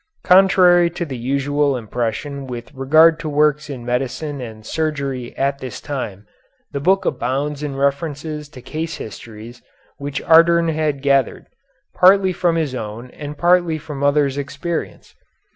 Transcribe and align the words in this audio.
Contrary 0.23 0.89
to 0.89 1.05
the 1.05 1.15
usual 1.15 1.77
impression 1.77 2.47
with 2.47 2.73
regard 2.73 3.19
to 3.19 3.29
works 3.29 3.69
in 3.69 3.85
medicine 3.85 4.41
and 4.41 4.65
surgery 4.65 5.37
at 5.37 5.59
this 5.59 5.79
time, 5.79 6.25
the 6.71 6.79
book 6.79 7.05
abounds 7.05 7.61
in 7.61 7.75
references 7.75 8.49
to 8.49 8.63
case 8.63 8.95
histories 8.97 9.61
which 9.99 10.19
Ardern 10.23 10.69
had 10.73 11.03
gathered, 11.03 11.45
partly 11.93 12.33
from 12.33 12.55
his 12.55 12.73
own 12.73 13.11
and 13.11 13.37
partly 13.37 13.77
from 13.77 14.03
others' 14.03 14.39
experience. 14.39 15.13